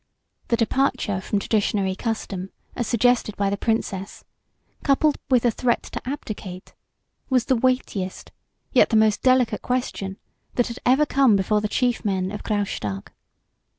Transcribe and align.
The 0.47 0.57
departure 0.57 1.21
from 1.21 1.37
traditionary 1.37 1.93
custom, 1.95 2.49
as 2.75 2.87
suggested 2.87 3.37
by 3.37 3.51
the 3.51 3.55
Princess, 3.55 4.23
coupled 4.83 5.19
with 5.29 5.43
the 5.43 5.51
threat 5.51 5.83
to 5.83 6.01
abdicate, 6.09 6.73
was 7.29 7.45
the 7.45 7.55
weightiest, 7.55 8.31
yet 8.73 8.89
the 8.89 8.95
most 8.97 9.21
delicate 9.21 9.61
question 9.61 10.17
that 10.55 10.69
had 10.69 10.79
ever 10.87 11.05
come 11.05 11.35
before 11.35 11.61
the 11.61 11.67
chief 11.67 12.03
men 12.03 12.31
of 12.31 12.41
Graustark. 12.41 13.13